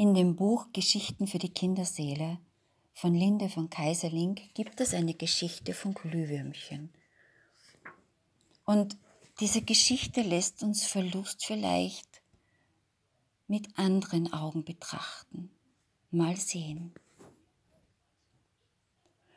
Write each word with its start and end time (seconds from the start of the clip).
In 0.00 0.14
dem 0.14 0.36
Buch 0.36 0.68
Geschichten 0.72 1.26
für 1.26 1.40
die 1.40 1.52
Kinderseele 1.52 2.38
von 2.94 3.14
Linde 3.14 3.48
von 3.48 3.68
Kaiserling 3.68 4.36
gibt 4.54 4.80
es 4.80 4.94
eine 4.94 5.12
Geschichte 5.12 5.74
von 5.74 5.92
Glühwürmchen. 5.92 6.90
Und 8.64 8.96
diese 9.40 9.60
Geschichte 9.60 10.22
lässt 10.22 10.62
uns 10.62 10.86
Verlust 10.86 11.44
vielleicht 11.44 12.22
mit 13.48 13.76
anderen 13.76 14.32
Augen 14.32 14.62
betrachten. 14.62 15.50
Mal 16.12 16.36
sehen. 16.36 16.94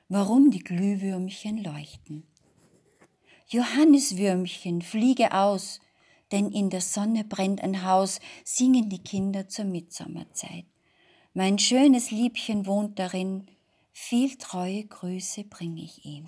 Warum 0.09 0.51
die 0.51 0.63
Glühwürmchen 0.63 1.63
leuchten. 1.63 2.27
Johanniswürmchen, 3.47 4.83
fliege 4.83 5.33
aus, 5.33 5.79
denn 6.31 6.51
in 6.51 6.69
der 6.69 6.81
Sonne 6.81 7.23
brennt 7.23 7.61
ein 7.61 7.83
Haus, 7.83 8.19
singen 8.43 8.89
die 8.89 9.03
Kinder 9.03 9.47
zur 9.47 9.65
Mitsommerzeit. 9.65 10.65
Mein 11.33 11.59
schönes 11.59 12.11
Liebchen 12.11 12.65
wohnt 12.65 12.99
darin, 12.99 13.47
viel 13.93 14.37
treue 14.37 14.85
Grüße 14.85 15.43
bring 15.45 15.77
ich 15.77 16.05
ihm. 16.05 16.27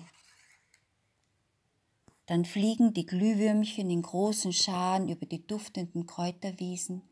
Dann 2.26 2.44
fliegen 2.44 2.94
die 2.94 3.04
Glühwürmchen 3.04 3.90
in 3.90 4.00
großen 4.00 4.52
Scharen 4.52 5.08
über 5.08 5.26
die 5.26 5.46
duftenden 5.46 6.06
Kräuterwiesen 6.06 7.02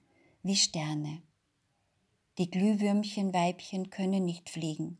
wie 0.43 0.57
Sterne. 0.57 1.23
Die 2.39 2.51
Glühwürmchenweibchen 2.51 3.91
können 3.91 4.25
nicht 4.25 4.49
fliegen. 4.49 4.97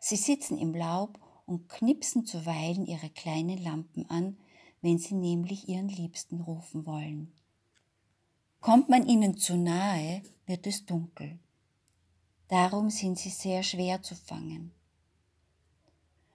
Sie 0.00 0.16
sitzen 0.16 0.58
im 0.58 0.74
Laub 0.74 1.20
und 1.46 1.68
knipsen 1.68 2.26
zuweilen 2.26 2.86
ihre 2.86 3.08
kleinen 3.08 3.62
Lampen 3.62 4.10
an, 4.10 4.36
wenn 4.82 4.98
sie 4.98 5.14
nämlich 5.14 5.68
ihren 5.68 5.88
Liebsten 5.88 6.40
rufen 6.40 6.84
wollen. 6.84 7.32
Kommt 8.60 8.88
man 8.88 9.06
ihnen 9.06 9.38
zu 9.38 9.56
nahe, 9.56 10.22
wird 10.46 10.66
es 10.66 10.84
dunkel. 10.84 11.38
Darum 12.48 12.90
sind 12.90 13.18
sie 13.18 13.30
sehr 13.30 13.62
schwer 13.62 14.02
zu 14.02 14.14
fangen. 14.14 14.72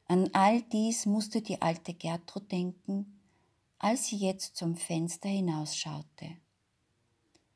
An 0.08 0.30
all 0.34 0.62
dies 0.62 1.06
musste 1.06 1.42
die 1.42 1.62
alte 1.62 1.94
Gertrud 1.94 2.52
denken, 2.52 3.20
als 3.78 4.08
sie 4.08 4.18
jetzt 4.18 4.56
zum 4.56 4.76
Fenster 4.76 5.30
hinausschaute. 5.30 6.38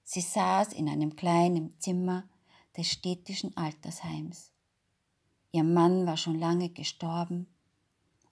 Sie 0.03 0.21
saß 0.21 0.73
in 0.73 0.89
einem 0.89 1.15
kleinen 1.15 1.79
Zimmer 1.79 2.25
des 2.77 2.87
städtischen 2.87 3.55
Altersheims. 3.55 4.51
Ihr 5.53 5.63
Mann 5.63 6.05
war 6.05 6.17
schon 6.17 6.37
lange 6.37 6.69
gestorben 6.69 7.47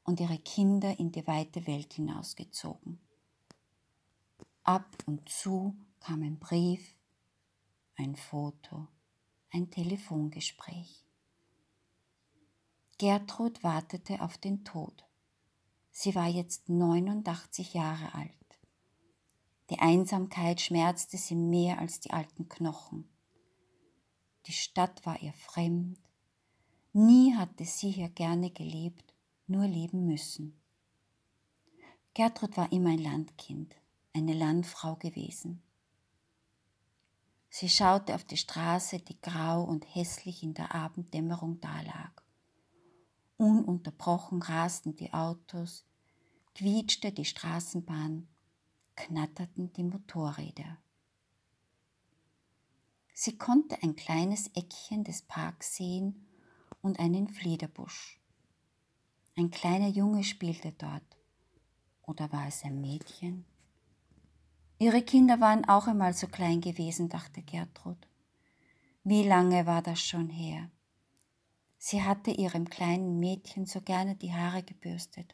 und 0.04 0.20
ihre 0.20 0.40
Kinder 0.40 1.00
in 1.00 1.12
die 1.12 1.26
weite 1.28 1.68
Welt 1.68 1.94
hinausgezogen. 1.94 3.00
Ab 4.64 4.98
und 5.06 5.28
zu 5.30 5.76
kam 6.00 6.22
ein 6.24 6.40
Brief, 6.40 6.96
ein 7.96 8.16
Foto, 8.16 8.88
ein 9.52 9.70
Telefongespräch. 9.70 11.06
Gertrud 12.98 13.64
wartete 13.64 14.22
auf 14.22 14.38
den 14.38 14.64
Tod. 14.64 15.06
Sie 15.92 16.16
war 16.16 16.28
jetzt 16.28 16.70
89 16.70 17.74
Jahre 17.74 18.14
alt. 18.14 18.34
Die 19.70 19.80
Einsamkeit 19.80 20.62
schmerzte 20.62 21.18
sie 21.18 21.36
mehr 21.36 21.80
als 21.80 22.00
die 22.00 22.12
alten 22.12 22.50
Knochen. 22.50 23.08
Die 24.48 24.54
Stadt 24.54 25.06
war 25.06 25.22
ihr 25.22 25.34
fremd. 25.34 26.00
Nie 26.92 27.36
hatte 27.36 27.66
sie 27.66 27.92
hier 27.92 28.10
gerne 28.10 28.50
gelebt 28.50 29.14
nur 29.50 29.68
leben 29.68 30.06
müssen. 30.06 30.60
Gertrud 32.14 32.58
war 32.58 32.72
immer 32.72 32.92
ein 32.92 33.00
Landkind, 33.00 33.76
eine 34.14 34.34
Landfrau 34.34 34.96
gewesen. 34.96 35.62
Sie 37.50 37.70
schaute 37.70 38.14
auf 38.16 38.24
die 38.24 38.38
Straße, 38.38 39.00
die 39.00 39.20
grau 39.22 39.64
und 39.64 39.84
hässlich 39.96 40.44
in 40.44 40.54
der 40.54 40.76
Abenddämmerung 40.76 41.60
dalag. 41.60 42.24
Ununterbrochen 43.38 44.42
rasten 44.42 44.96
die 44.96 45.14
Autos, 45.14 45.86
quietschte 46.54 47.12
die 47.12 47.26
Straßenbahn, 47.26 48.28
knatterten 48.96 49.72
die 49.74 49.84
Motorräder. 49.84 50.78
Sie 53.14 53.38
konnte 53.38 53.82
ein 53.82 53.96
kleines 53.96 54.48
Eckchen 54.56 55.04
des 55.04 55.22
Parks 55.22 55.76
sehen 55.76 56.28
und 56.82 57.00
einen 57.00 57.28
Fliederbusch. 57.28 58.19
Ein 59.40 59.52
kleiner 59.52 59.88
Junge 59.88 60.26
spielte 60.26 60.74
dort. 60.74 61.18
Oder 62.02 62.30
war 62.34 62.50
es 62.50 62.66
ein 62.66 62.82
Mädchen? 62.82 63.46
Ihre 64.80 65.02
Kinder 65.02 65.40
waren 65.40 65.64
auch 65.64 65.88
einmal 65.88 66.12
so 66.12 66.28
klein 66.28 66.60
gewesen, 66.60 67.08
dachte 67.08 67.42
Gertrud. 67.42 67.96
Wie 69.06 69.24
lange 69.24 69.66
war 69.66 69.82
das 69.82 70.02
schon 70.02 70.28
her? 70.28 70.70
Sie 71.78 72.04
hatte 72.04 72.32
ihrem 72.32 72.70
kleinen 72.70 73.18
Mädchen 73.22 73.66
so 73.66 73.80
gerne 73.80 74.18
die 74.18 74.34
Haare 74.34 74.62
gebürstet, 74.62 75.34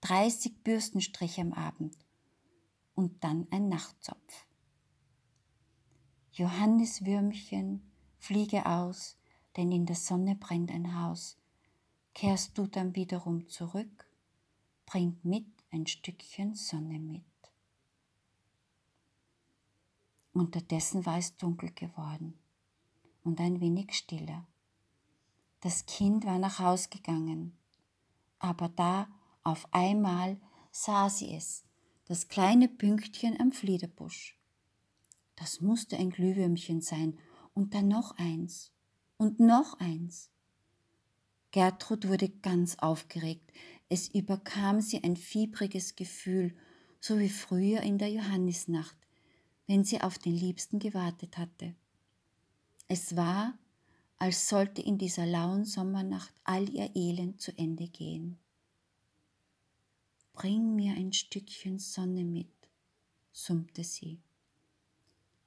dreißig 0.00 0.64
Bürstenstriche 0.64 1.42
am 1.42 1.52
Abend 1.52 1.98
und 2.94 3.22
dann 3.22 3.46
ein 3.50 3.68
Nachtzopf. 3.68 4.46
Johanniswürmchen, 6.32 7.92
fliege 8.16 8.64
aus, 8.64 9.18
denn 9.58 9.70
in 9.70 9.84
der 9.84 9.96
Sonne 9.96 10.34
brennt 10.34 10.70
ein 10.70 10.98
Haus, 10.98 11.36
kehrst 12.14 12.56
du 12.56 12.66
dann 12.66 12.94
wiederum 12.94 13.48
zurück, 13.48 14.06
bringt 14.86 15.24
mit 15.24 15.46
ein 15.70 15.86
Stückchen 15.86 16.54
Sonne 16.54 16.98
mit. 16.98 17.22
Unterdessen 20.32 21.04
war 21.06 21.18
es 21.18 21.36
dunkel 21.36 21.72
geworden 21.72 22.38
und 23.22 23.40
ein 23.40 23.60
wenig 23.60 23.92
stiller. 23.94 24.46
Das 25.60 25.86
Kind 25.86 26.24
war 26.24 26.38
nach 26.38 26.58
Haus 26.58 26.90
gegangen, 26.90 27.56
aber 28.38 28.68
da 28.68 29.08
auf 29.42 29.72
einmal 29.72 30.40
sah 30.70 31.08
sie 31.08 31.34
es, 31.34 31.64
das 32.06 32.28
kleine 32.28 32.68
Pünktchen 32.68 33.40
am 33.40 33.52
Fliederbusch. 33.52 34.38
Das 35.36 35.60
musste 35.60 35.96
ein 35.96 36.10
Glühwürmchen 36.10 36.80
sein 36.80 37.18
und 37.54 37.74
dann 37.74 37.88
noch 37.88 38.16
eins 38.18 38.72
und 39.16 39.40
noch 39.40 39.78
eins. 39.80 40.33
Gertrud 41.54 42.08
wurde 42.08 42.30
ganz 42.30 42.78
aufgeregt. 42.80 43.52
Es 43.88 44.08
überkam 44.08 44.80
sie 44.80 45.04
ein 45.04 45.14
fiebriges 45.14 45.94
Gefühl, 45.94 46.52
so 46.98 47.20
wie 47.20 47.28
früher 47.28 47.80
in 47.82 47.96
der 47.96 48.10
Johannisnacht, 48.10 48.96
wenn 49.68 49.84
sie 49.84 50.00
auf 50.00 50.18
den 50.18 50.34
Liebsten 50.34 50.80
gewartet 50.80 51.38
hatte. 51.38 51.76
Es 52.88 53.14
war, 53.14 53.56
als 54.16 54.48
sollte 54.48 54.82
in 54.82 54.98
dieser 54.98 55.26
lauen 55.26 55.64
Sommernacht 55.64 56.34
all 56.42 56.68
ihr 56.68 56.90
Elend 56.96 57.40
zu 57.40 57.56
Ende 57.56 57.86
gehen. 57.86 58.36
Bring 60.32 60.74
mir 60.74 60.94
ein 60.94 61.12
Stückchen 61.12 61.78
Sonne 61.78 62.24
mit, 62.24 62.50
summte 63.30 63.84
sie. 63.84 64.18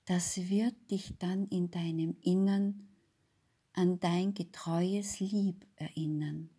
Das 0.06 0.38
wird 0.38 0.90
dich 0.90 1.18
dann 1.20 1.50
in 1.50 1.70
deinem 1.70 2.16
Innern 2.22 2.87
an 3.78 4.00
dein 4.00 4.34
getreues 4.34 5.20
Lieb 5.20 5.68
erinnern. 5.76 6.50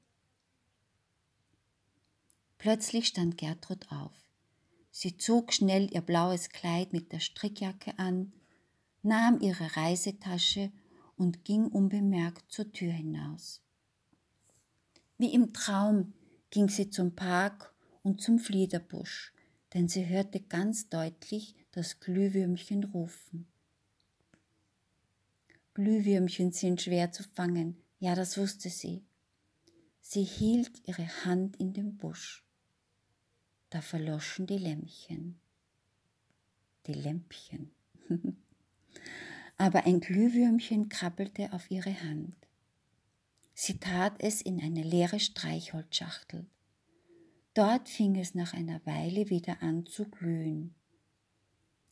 Plötzlich 2.59 3.09
stand 3.09 3.37
Gertrud 3.37 3.91
auf. 3.91 4.13
Sie 4.93 5.17
zog 5.17 5.53
schnell 5.53 5.93
ihr 5.93 6.01
blaues 6.01 6.49
Kleid 6.49 6.93
mit 6.93 7.13
der 7.13 7.19
Strickjacke 7.19 7.99
an, 7.99 8.33
nahm 9.03 9.41
ihre 9.41 9.77
Reisetasche 9.77 10.71
und 11.17 11.45
ging 11.45 11.67
unbemerkt 11.67 12.53
zur 12.53 12.71
Tür 12.71 12.93
hinaus. 12.93 13.63
Wie 15.19 15.35
im 15.35 15.53
Traum 15.53 16.13
ging 16.51 16.69
sie 16.69 16.89
zum 16.89 17.17
Park 17.17 17.75
und 18.03 18.21
zum 18.21 18.39
Fliederbusch, 18.39 19.33
denn 19.75 19.89
sie 19.89 20.07
hörte 20.07 20.41
ganz 20.41 20.89
deutlich 20.89 21.57
das 21.73 21.99
Glühwürmchen 21.99 22.85
rufen. 22.85 23.49
Glühwürmchen 25.79 26.51
sind 26.51 26.83
schwer 26.83 27.13
zu 27.13 27.23
fangen, 27.23 27.81
ja, 28.01 28.17
das 28.17 28.37
wusste 28.37 28.69
sie. 28.69 29.05
Sie 30.01 30.25
hielt 30.25 30.73
ihre 30.89 31.07
Hand 31.25 31.55
in 31.55 31.73
den 31.73 31.97
Busch. 31.97 32.45
Da 33.71 33.81
verloschen 33.81 34.49
die 34.49 34.59
Lämpchen. 34.59 35.39
Die 36.89 36.95
Lämpchen. 36.95 37.71
Aber 39.57 39.87
ein 39.87 40.01
Glühwürmchen 40.01 40.89
krabbelte 40.89 41.53
auf 41.53 41.71
ihre 41.71 41.95
Hand. 42.03 42.35
Sie 43.55 43.79
tat 43.79 44.15
es 44.19 44.43
in 44.43 44.61
eine 44.61 44.83
leere 44.83 45.21
Streichholzschachtel. 45.21 46.45
Dort 47.55 47.89
fing 47.89 48.17
es 48.17 48.35
nach 48.35 48.53
einer 48.53 48.85
Weile 48.85 49.31
wieder 49.31 49.63
an 49.63 49.87
zu 49.87 50.07
glühen. 50.07 50.75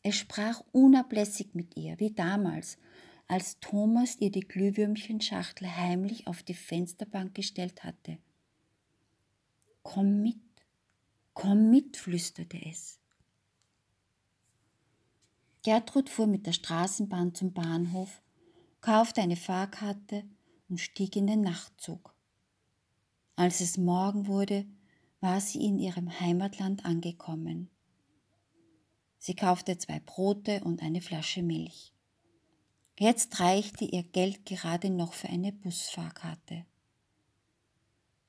Es 0.03 0.17
sprach 0.17 0.61
unablässig 0.73 1.55
mit 1.55 1.77
ihr, 1.77 1.97
wie 2.01 2.11
damals, 2.11 2.77
als 3.27 3.59
Thomas 3.59 4.17
ihr 4.19 4.31
die 4.31 4.47
Glühwürmchenschachtel 4.47 5.75
heimlich 5.75 6.27
auf 6.27 6.43
die 6.43 6.53
Fensterbank 6.53 7.35
gestellt 7.35 7.83
hatte. 7.83 8.17
Komm 9.83 10.21
mit, 10.21 10.37
komm 11.33 11.69
mit, 11.69 11.97
flüsterte 11.97 12.59
es. 12.65 12.99
Gertrud 15.63 16.09
fuhr 16.09 16.27
mit 16.27 16.45
der 16.45 16.53
Straßenbahn 16.53 17.33
zum 17.33 17.53
Bahnhof 17.53 18.21
kaufte 18.81 19.21
eine 19.21 19.35
Fahrkarte 19.35 20.23
und 20.69 20.79
stieg 20.79 21.15
in 21.15 21.27
den 21.27 21.41
Nachtzug. 21.41 22.13
Als 23.35 23.59
es 23.59 23.77
Morgen 23.77 24.27
wurde, 24.27 24.65
war 25.19 25.41
sie 25.41 25.61
in 25.63 25.77
ihrem 25.77 26.19
Heimatland 26.19 26.85
angekommen. 26.85 27.69
Sie 29.17 29.35
kaufte 29.35 29.77
zwei 29.77 29.99
Brote 29.99 30.63
und 30.63 30.81
eine 30.81 31.01
Flasche 31.01 31.43
Milch. 31.43 31.91
Jetzt 32.99 33.39
reichte 33.39 33.85
ihr 33.85 34.01
Geld 34.01 34.45
gerade 34.47 34.89
noch 34.89 35.13
für 35.13 35.29
eine 35.29 35.51
Busfahrkarte. 35.51 36.65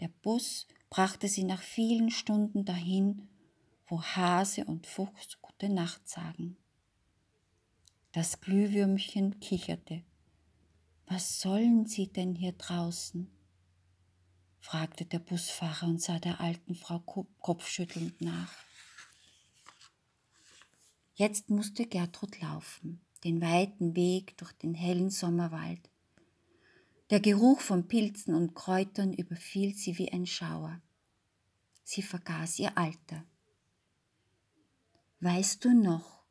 Der 0.01 0.09
Bus 0.09 0.67
brachte 0.91 1.27
sie 1.27 1.45
nach 1.45 1.63
vielen 1.63 2.11
Stunden 2.11 2.67
dahin, 2.67 3.29
wo 3.87 4.03
Hase 4.03 4.67
und 4.67 4.87
Fuchs 4.87 5.41
gute 5.41 5.71
Nacht 5.71 6.07
sagen. 6.07 6.59
Das 8.13 8.41
Glühwürmchen 8.41 9.41
kicherte. 9.41 10.03
Was 11.07 11.41
sollen 11.41 11.87
Sie 11.87 12.13
denn 12.13 12.35
hier 12.35 12.53
draußen? 12.53 13.31
fragte 14.61 15.07
der 15.07 15.21
Busfahrer 15.21 15.87
und 15.87 16.03
sah 16.03 16.19
der 16.19 16.41
alten 16.41 16.75
Frau 16.75 16.99
kopfschüttelnd 16.99 18.21
nach. 18.21 18.53
Jetzt 21.15 21.49
musste 21.49 21.87
Gertrud 21.87 22.39
laufen, 22.43 23.01
den 23.25 23.41
weiten 23.41 23.97
Weg 23.97 24.37
durch 24.39 24.53
den 24.53 24.75
hellen 24.75 25.11
Sommerwald. 25.11 25.81
Der 27.11 27.21
Geruch 27.21 27.61
von 27.61 27.89
Pilzen 27.89 28.35
und 28.35 28.55
Kräutern 28.55 29.13
überfiel 29.13 29.75
sie 29.75 29.99
wie 29.99 30.13
ein 30.13 30.27
Schauer. 30.27 30.81
Sie 31.83 32.03
vergaß 32.03 32.59
ihr 32.59 32.77
Alter. 32.77 33.25
Weißt 35.21 35.65
du 35.65 35.73
noch, 35.73 36.23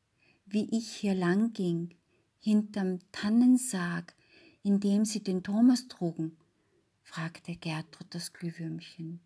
wie 0.46 0.70
ich 0.72 0.90
hier 0.90 1.16
lang 1.16 1.52
ging, 1.54 1.96
hinterm 2.40 3.00
Tannensarg, 3.12 4.16
in 4.64 4.80
dem 4.80 5.04
sie 5.04 5.24
den 5.24 5.44
Thomas 5.44 5.88
trugen? 5.88 6.38
fragte 7.04 7.56
Gertrud 7.56 8.08
das 8.12 8.34
Glühwürmchen. 8.34 9.20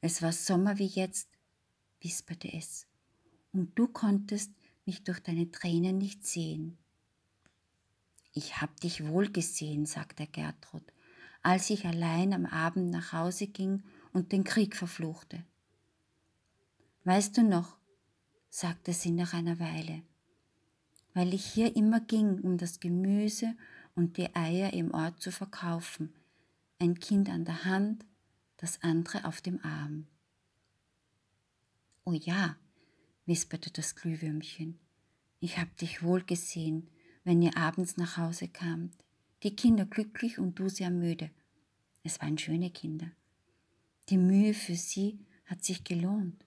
Es 0.00 0.22
war 0.22 0.32
Sommer 0.32 0.78
wie 0.78 0.86
jetzt, 0.86 1.28
wisperte 2.00 2.50
es, 2.52 2.86
und 3.52 3.78
du 3.78 3.86
konntest 3.88 4.50
mich 4.86 5.04
durch 5.04 5.20
deine 5.20 5.50
Tränen 5.50 5.98
nicht 5.98 6.26
sehen. 6.26 6.78
Ich 8.32 8.60
hab 8.60 8.80
dich 8.80 9.06
wohl 9.06 9.30
gesehen, 9.30 9.86
sagte 9.86 10.26
Gertrud, 10.26 10.84
als 11.42 11.70
ich 11.70 11.86
allein 11.86 12.32
am 12.32 12.46
Abend 12.46 12.90
nach 12.90 13.12
Hause 13.12 13.46
ging 13.46 13.82
und 14.12 14.32
den 14.32 14.44
Krieg 14.44 14.76
verfluchte. 14.76 15.44
Weißt 17.04 17.36
du 17.36 17.42
noch, 17.42 17.76
sagte 18.50 18.92
sie 18.92 19.10
nach 19.10 19.32
einer 19.32 19.58
Weile, 19.58 20.02
weil 21.14 21.34
ich 21.34 21.44
hier 21.44 21.74
immer 21.74 22.00
ging, 22.00 22.40
um 22.40 22.58
das 22.58 22.78
Gemüse 22.78 23.56
und 23.94 24.16
die 24.16 24.34
Eier 24.34 24.72
im 24.72 24.92
Ort 24.92 25.20
zu 25.20 25.32
verkaufen, 25.32 26.12
ein 26.78 26.98
Kind 26.98 27.28
an 27.28 27.44
der 27.44 27.64
Hand, 27.64 28.04
das 28.56 28.82
andere 28.82 29.24
auf 29.24 29.40
dem 29.40 29.64
Arm. 29.64 30.06
Oh 32.04 32.12
ja, 32.12 32.56
wisperte 33.30 33.70
das 33.70 33.94
Glühwürmchen, 33.94 34.76
ich 35.38 35.56
hab 35.56 35.76
dich 35.76 36.02
wohl 36.02 36.24
gesehen, 36.24 36.90
wenn 37.22 37.40
ihr 37.40 37.56
abends 37.56 37.96
nach 37.96 38.16
Hause 38.16 38.48
kamt, 38.48 38.92
die 39.44 39.54
Kinder 39.54 39.86
glücklich 39.86 40.40
und 40.40 40.58
du 40.58 40.68
sehr 40.68 40.90
müde. 40.90 41.30
Es 42.02 42.20
waren 42.20 42.38
schöne 42.38 42.70
Kinder. 42.70 43.06
Die 44.08 44.18
Mühe 44.18 44.52
für 44.52 44.74
sie 44.74 45.20
hat 45.44 45.62
sich 45.62 45.84
gelohnt. 45.84 46.44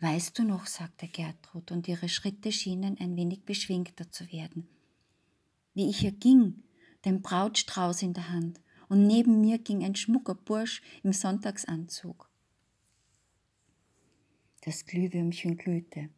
Weißt 0.00 0.36
du 0.36 0.42
noch, 0.42 0.66
sagte 0.66 1.06
Gertrud, 1.06 1.70
und 1.70 1.86
ihre 1.86 2.08
Schritte 2.08 2.50
schienen 2.50 2.98
ein 2.98 3.14
wenig 3.14 3.44
beschwingter 3.44 4.10
zu 4.10 4.32
werden, 4.32 4.66
wie 5.74 5.88
ich 5.88 5.98
hier 5.98 6.12
ging, 6.12 6.64
den 7.04 7.22
Brautstrauß 7.22 8.02
in 8.02 8.12
der 8.12 8.28
Hand, 8.30 8.60
und 8.88 9.06
neben 9.06 9.40
mir 9.40 9.58
ging 9.58 9.84
ein 9.84 9.94
schmucker 9.94 10.34
Bursch 10.34 10.82
im 11.04 11.12
Sonntagsanzug. 11.12 12.27
Das 14.68 14.84
Glühwürmchen 14.84 15.56
glühte. 15.56 16.10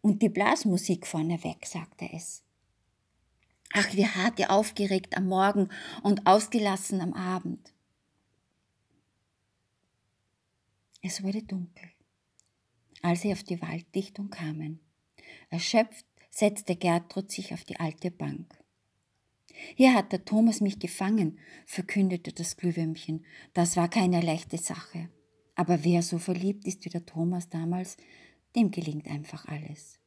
Und 0.00 0.22
die 0.22 0.28
Blasmusik 0.28 1.08
vorneweg, 1.08 1.66
sagte 1.66 2.08
es. 2.12 2.44
Ach, 3.72 3.92
wie 3.94 4.06
hart 4.06 4.38
ihr 4.38 4.52
aufgeregt 4.52 5.16
am 5.16 5.26
Morgen 5.26 5.68
und 6.04 6.24
ausgelassen 6.24 7.00
am 7.00 7.14
Abend. 7.14 7.74
Es 11.02 11.20
wurde 11.24 11.42
dunkel, 11.42 11.90
als 13.02 13.22
sie 13.22 13.32
auf 13.32 13.42
die 13.42 13.60
Walddichtung 13.60 14.30
kamen. 14.30 14.78
Erschöpft 15.50 16.06
setzte 16.30 16.76
Gertrud 16.76 17.32
sich 17.32 17.52
auf 17.52 17.64
die 17.64 17.80
alte 17.80 18.12
Bank. 18.12 18.56
Hier 19.74 19.94
hat 19.94 20.12
der 20.12 20.24
Thomas 20.24 20.60
mich 20.60 20.78
gefangen, 20.78 21.40
verkündete 21.66 22.32
das 22.32 22.56
Glühwürmchen. 22.56 23.26
Das 23.52 23.76
war 23.76 23.90
keine 23.90 24.20
leichte 24.20 24.58
Sache. 24.58 25.10
Aber 25.56 25.82
wer 25.84 26.02
so 26.02 26.18
verliebt 26.18 26.66
ist 26.66 26.84
wie 26.84 26.90
der 26.90 27.04
Thomas 27.04 27.48
damals, 27.48 27.96
dem 28.54 28.70
gelingt 28.70 29.08
einfach 29.08 29.46
alles. 29.46 29.98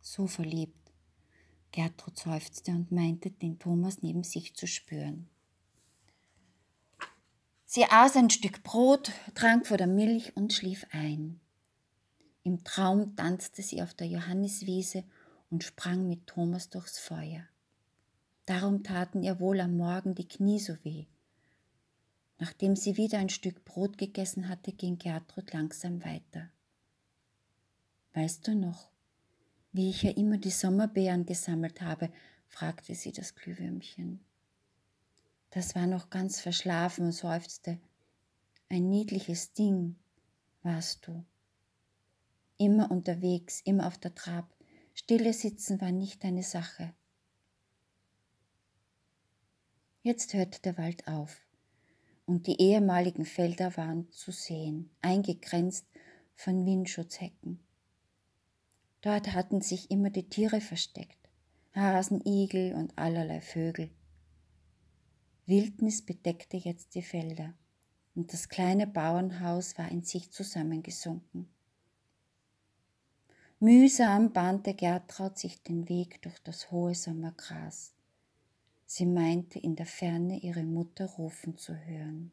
So 0.00 0.26
verliebt. 0.26 0.92
Gertrud 1.72 2.18
seufzte 2.18 2.70
und 2.70 2.92
meinte, 2.92 3.30
den 3.30 3.58
Thomas 3.58 4.02
neben 4.02 4.24
sich 4.24 4.54
zu 4.54 4.66
spüren. 4.66 5.28
Sie 7.64 7.84
aß 7.84 8.16
ein 8.16 8.30
Stück 8.30 8.62
Brot, 8.62 9.12
trank 9.34 9.66
vor 9.66 9.78
der 9.78 9.86
Milch 9.86 10.36
und 10.36 10.52
schlief 10.52 10.86
ein. 10.90 11.40
Im 12.44 12.62
Traum 12.64 13.16
tanzte 13.16 13.62
sie 13.62 13.82
auf 13.82 13.94
der 13.94 14.06
Johanniswiese 14.06 15.04
und 15.50 15.64
sprang 15.64 16.08
mit 16.08 16.26
Thomas 16.26 16.68
durchs 16.68 16.98
Feuer. 16.98 17.44
Darum 18.46 18.82
taten 18.82 19.22
ihr 19.22 19.40
wohl 19.40 19.60
am 19.60 19.76
Morgen 19.76 20.14
die 20.14 20.28
Knie 20.28 20.58
so 20.58 20.74
weh. 20.82 21.06
Nachdem 22.42 22.74
sie 22.74 22.96
wieder 22.96 23.20
ein 23.20 23.28
Stück 23.28 23.64
Brot 23.64 23.98
gegessen 23.98 24.48
hatte, 24.48 24.72
ging 24.72 24.98
Gertrud 24.98 25.52
langsam 25.52 26.04
weiter. 26.04 26.50
Weißt 28.14 28.48
du 28.48 28.56
noch, 28.56 28.90
wie 29.70 29.90
ich 29.90 30.02
ja 30.02 30.10
immer 30.10 30.38
die 30.38 30.50
Sommerbeeren 30.50 31.24
gesammelt 31.24 31.80
habe? 31.82 32.12
fragte 32.48 32.96
sie 32.96 33.12
das 33.12 33.36
Glühwürmchen. 33.36 34.24
Das 35.50 35.76
war 35.76 35.86
noch 35.86 36.10
ganz 36.10 36.40
verschlafen 36.40 37.04
und 37.04 37.12
seufzte. 37.12 37.78
Ein 38.68 38.90
niedliches 38.90 39.52
Ding 39.52 39.94
warst 40.64 41.06
du. 41.06 41.24
Immer 42.58 42.90
unterwegs, 42.90 43.60
immer 43.60 43.86
auf 43.86 43.98
der 43.98 44.16
Trab, 44.16 44.52
Stille 44.94 45.32
sitzen 45.32 45.80
war 45.80 45.92
nicht 45.92 46.24
deine 46.24 46.42
Sache. 46.42 46.92
Jetzt 50.02 50.34
hörte 50.34 50.60
der 50.60 50.76
Wald 50.76 51.06
auf 51.06 51.40
und 52.32 52.46
die 52.46 52.58
ehemaligen 52.62 53.26
Felder 53.26 53.76
waren 53.76 54.10
zu 54.10 54.32
sehen, 54.32 54.88
eingegrenzt 55.02 55.84
von 56.34 56.64
Windschutzhecken. 56.64 57.60
Dort 59.02 59.34
hatten 59.34 59.60
sich 59.60 59.90
immer 59.90 60.08
die 60.08 60.30
Tiere 60.30 60.62
versteckt, 60.62 61.28
Hasen, 61.74 62.22
Igel 62.24 62.74
und 62.74 62.96
allerlei 62.96 63.42
Vögel. 63.42 63.90
Wildnis 65.44 66.00
bedeckte 66.00 66.56
jetzt 66.56 66.94
die 66.94 67.02
Felder, 67.02 67.52
und 68.14 68.32
das 68.32 68.48
kleine 68.48 68.86
Bauernhaus 68.86 69.76
war 69.76 69.90
in 69.90 70.02
sich 70.02 70.30
zusammengesunken. 70.30 71.50
Mühsam 73.60 74.32
bahnte 74.32 74.72
Gertraud 74.72 75.36
sich 75.36 75.62
den 75.62 75.86
Weg 75.86 76.22
durch 76.22 76.38
das 76.42 76.70
hohe 76.70 76.94
Sommergras. 76.94 77.92
Sie 78.94 79.06
meinte 79.06 79.58
in 79.58 79.74
der 79.74 79.86
Ferne 79.86 80.38
ihre 80.40 80.64
Mutter 80.64 81.06
rufen 81.06 81.56
zu 81.56 81.74
hören. 81.74 82.30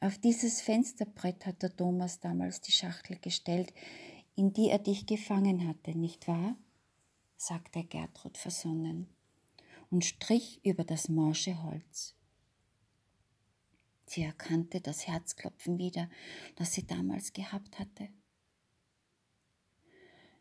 Auf 0.00 0.18
dieses 0.18 0.60
Fensterbrett 0.60 1.46
hat 1.46 1.62
der 1.62 1.74
Thomas 1.74 2.20
damals 2.20 2.60
die 2.60 2.72
Schachtel 2.72 3.18
gestellt, 3.18 3.72
in 4.34 4.52
die 4.52 4.68
er 4.68 4.78
dich 4.78 5.06
gefangen 5.06 5.66
hatte, 5.66 5.96
nicht 5.96 6.28
wahr? 6.28 6.54
sagte 7.38 7.82
Gertrud 7.84 8.36
versonnen 8.36 9.08
und 9.88 10.04
strich 10.04 10.60
über 10.62 10.84
das 10.84 11.08
morsche 11.08 11.62
Holz. 11.62 12.14
Sie 14.04 14.20
erkannte 14.20 14.82
das 14.82 15.06
Herzklopfen 15.06 15.78
wieder, 15.78 16.10
das 16.56 16.74
sie 16.74 16.86
damals 16.86 17.32
gehabt 17.32 17.78
hatte. 17.78 18.10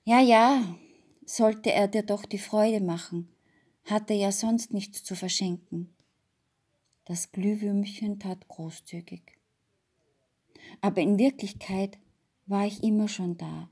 Ja, 0.04 0.20
ja, 0.20 0.76
sollte 1.26 1.72
er 1.72 1.88
dir 1.88 2.04
doch 2.04 2.26
die 2.26 2.40
Freude 2.40 2.82
machen, 2.82 3.30
hatte 3.86 4.14
ja 4.14 4.32
sonst 4.32 4.74
nichts 4.74 5.04
zu 5.04 5.16
verschenken. 5.16 5.94
Das 7.06 7.32
Glühwürmchen 7.32 8.20
tat 8.20 8.48
großzügig. 8.48 9.22
Aber 10.82 11.02
in 11.02 11.20
Wirklichkeit 11.20 12.00
war 12.48 12.66
ich 12.66 12.84
immer 12.84 13.08
schon 13.08 13.38
da. 13.38 13.70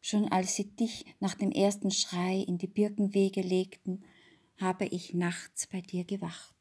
Schon 0.00 0.30
als 0.30 0.54
sie 0.54 0.64
dich 0.64 1.06
nach 1.18 1.34
dem 1.34 1.50
ersten 1.50 1.90
Schrei 1.90 2.38
in 2.38 2.58
die 2.58 2.66
Birkenwege 2.66 3.40
legten, 3.40 4.04
habe 4.58 4.86
ich 4.86 5.14
nachts 5.14 5.66
bei 5.66 5.80
dir 5.80 6.04
gewacht. 6.04 6.54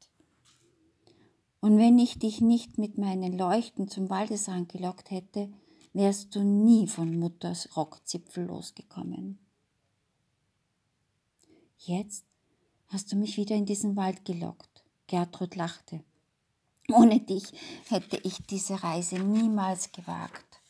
Und 1.60 1.77
wenn 1.77 2.00
ich 2.00 2.20
dich 2.20 2.42
nicht 2.42 2.77
mit 2.77 2.98
meinen 2.98 3.38
Leuchten 3.38 3.88
zum 3.88 4.10
Waldesrand 4.10 4.70
gelockt 4.70 5.12
hätte, 5.12 5.51
wärst 5.94 6.36
du 6.36 6.44
nie 6.44 6.88
von 6.88 7.18
Mutters 7.18 7.77
Rockzipfel 7.77 8.46
losgekommen. 8.46 9.38
Jetzt 11.77 12.25
hast 12.89 13.11
du 13.11 13.15
mich 13.15 13.37
wieder 13.37 13.55
in 13.55 13.65
diesen 13.65 13.95
Wald 13.95 14.25
gelockt. 14.25 14.83
Gertrud 15.07 15.55
lachte. 15.55 16.03
Ohne 16.89 17.19
dich 17.19 17.51
hätte 17.89 18.17
ich 18.17 18.45
diese 18.47 18.83
Reise 18.83 19.19
niemals 19.19 19.91
gewagt. 19.91 20.61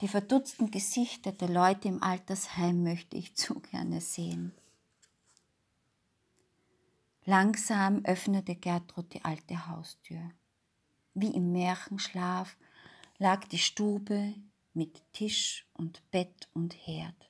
Die 0.00 0.08
verdutzten 0.08 0.70
Gesichter 0.70 1.32
der 1.32 1.48
Leute 1.48 1.88
im 1.88 2.02
Altersheim 2.02 2.82
möchte 2.82 3.16
ich 3.16 3.36
zu 3.36 3.60
gerne 3.60 4.00
sehen. 4.00 4.52
Langsam 7.26 8.04
öffnete 8.04 8.56
Gertrud 8.56 9.12
die 9.12 9.24
alte 9.24 9.66
Haustür. 9.68 10.30
Wie 11.14 11.34
im 11.34 11.52
Märchenschlaf 11.52 12.56
lag 13.18 13.44
die 13.46 13.58
Stube 13.58 14.34
mit 14.72 15.02
Tisch 15.12 15.66
und 15.74 16.02
Bett 16.10 16.48
und 16.54 16.74
Herd. 16.74 17.29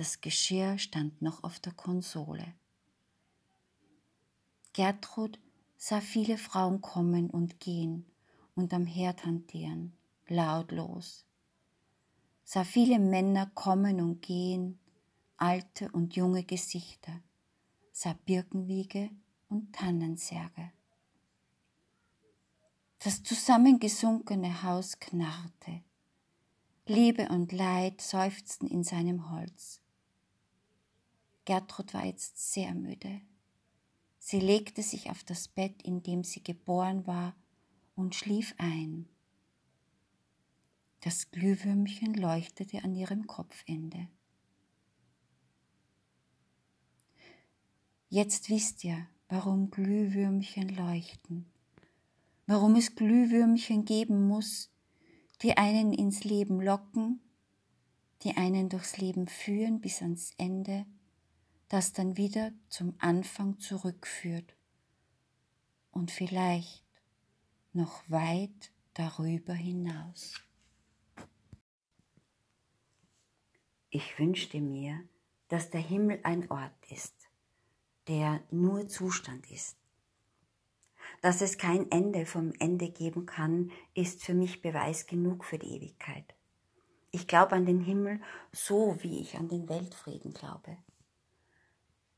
Das 0.00 0.22
Geschirr 0.22 0.78
stand 0.78 1.20
noch 1.20 1.44
auf 1.44 1.60
der 1.60 1.74
Konsole. 1.74 2.54
Gertrud 4.72 5.38
sah 5.76 6.00
viele 6.00 6.38
Frauen 6.38 6.80
kommen 6.80 7.28
und 7.28 7.60
gehen 7.60 8.06
und 8.54 8.72
am 8.72 8.86
Herd 8.86 9.26
hantieren, 9.26 9.92
lautlos. 10.26 11.26
Sah 12.44 12.64
viele 12.64 12.98
Männer 12.98 13.50
kommen 13.52 14.00
und 14.00 14.22
gehen, 14.22 14.78
alte 15.36 15.92
und 15.92 16.16
junge 16.16 16.44
Gesichter, 16.44 17.20
sah 17.92 18.14
Birkenwiege 18.24 19.10
und 19.50 19.74
Tannensärge. 19.74 20.72
Das 23.00 23.22
zusammengesunkene 23.22 24.62
Haus 24.62 24.98
knarrte. 24.98 25.82
Liebe 26.86 27.28
und 27.28 27.52
Leid 27.52 28.00
seufzten 28.00 28.66
in 28.66 28.82
seinem 28.82 29.30
Holz. 29.30 29.82
Gertrud 31.50 31.94
war 31.94 32.06
jetzt 32.06 32.52
sehr 32.52 32.72
müde. 32.76 33.22
Sie 34.20 34.38
legte 34.38 34.84
sich 34.84 35.10
auf 35.10 35.24
das 35.24 35.48
Bett, 35.48 35.82
in 35.82 36.00
dem 36.00 36.22
sie 36.22 36.44
geboren 36.44 37.08
war, 37.08 37.34
und 37.96 38.14
schlief 38.14 38.54
ein. 38.58 39.08
Das 41.00 41.32
Glühwürmchen 41.32 42.14
leuchtete 42.14 42.84
an 42.84 42.94
ihrem 42.94 43.26
Kopfende. 43.26 44.06
Jetzt 48.08 48.48
wisst 48.48 48.84
ihr, 48.84 49.08
warum 49.28 49.72
Glühwürmchen 49.72 50.68
leuchten, 50.68 51.50
warum 52.46 52.76
es 52.76 52.94
Glühwürmchen 52.94 53.84
geben 53.84 54.28
muss, 54.28 54.70
die 55.42 55.56
einen 55.56 55.92
ins 55.92 56.22
Leben 56.22 56.60
locken, 56.60 57.20
die 58.22 58.36
einen 58.36 58.68
durchs 58.68 58.98
Leben 58.98 59.26
führen 59.26 59.80
bis 59.80 60.00
ans 60.00 60.30
Ende 60.38 60.86
das 61.70 61.92
dann 61.92 62.16
wieder 62.16 62.52
zum 62.68 62.94
Anfang 62.98 63.58
zurückführt 63.60 64.56
und 65.92 66.10
vielleicht 66.10 66.84
noch 67.72 68.02
weit 68.10 68.72
darüber 68.94 69.54
hinaus. 69.54 70.34
Ich 73.88 74.18
wünschte 74.18 74.60
mir, 74.60 75.00
dass 75.48 75.70
der 75.70 75.80
Himmel 75.80 76.18
ein 76.24 76.50
Ort 76.50 76.72
ist, 76.90 77.14
der 78.08 78.42
nur 78.50 78.88
Zustand 78.88 79.48
ist. 79.50 79.76
Dass 81.22 81.40
es 81.40 81.56
kein 81.56 81.88
Ende 81.92 82.26
vom 82.26 82.52
Ende 82.58 82.90
geben 82.90 83.26
kann, 83.26 83.70
ist 83.94 84.24
für 84.24 84.34
mich 84.34 84.60
Beweis 84.60 85.06
genug 85.06 85.44
für 85.44 85.58
die 85.58 85.76
Ewigkeit. 85.76 86.34
Ich 87.12 87.28
glaube 87.28 87.52
an 87.52 87.64
den 87.64 87.80
Himmel 87.80 88.20
so, 88.52 88.96
wie 89.02 89.20
ich 89.20 89.36
an 89.36 89.48
den 89.48 89.68
Weltfrieden 89.68 90.32
glaube. 90.32 90.76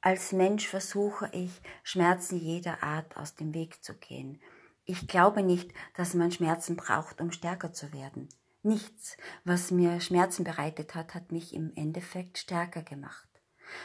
Als 0.04 0.32
Mensch 0.32 0.66
versuche 0.66 1.30
ich, 1.32 1.62
Schmerzen 1.84 2.36
jeder 2.36 2.82
Art 2.82 3.16
aus 3.16 3.36
dem 3.36 3.54
Weg 3.54 3.84
zu 3.84 3.94
gehen. 3.94 4.42
Ich 4.84 5.06
glaube 5.06 5.44
nicht, 5.44 5.72
dass 5.94 6.14
man 6.14 6.32
Schmerzen 6.32 6.74
braucht, 6.74 7.20
um 7.20 7.30
stärker 7.30 7.72
zu 7.72 7.92
werden. 7.92 8.28
Nichts, 8.64 9.16
was 9.44 9.70
mir 9.70 10.00
Schmerzen 10.00 10.42
bereitet 10.42 10.96
hat, 10.96 11.14
hat 11.14 11.30
mich 11.30 11.54
im 11.54 11.72
Endeffekt 11.76 12.38
stärker 12.38 12.82
gemacht. 12.82 13.28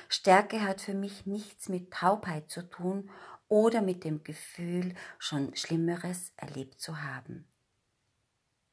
Stärke 0.09 0.61
hat 0.61 0.81
für 0.81 0.95
mich 0.95 1.27
nichts 1.27 1.69
mit 1.69 1.93
Taubheit 1.93 2.49
zu 2.49 2.67
tun 2.67 3.11
oder 3.47 3.83
mit 3.83 4.03
dem 4.03 4.23
Gefühl, 4.23 4.95
schon 5.19 5.55
Schlimmeres 5.55 6.33
erlebt 6.35 6.81
zu 6.81 7.03
haben. 7.03 7.47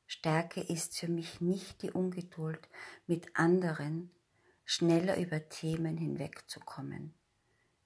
Stärke 0.06 0.62
ist 0.62 0.98
für 0.98 1.08
mich 1.08 1.42
nicht 1.42 1.82
die 1.82 1.90
Ungeduld, 1.90 2.70
mit 3.06 3.36
anderen 3.36 4.10
schneller 4.64 5.18
über 5.18 5.46
Themen 5.50 5.98
hinwegzukommen 5.98 7.14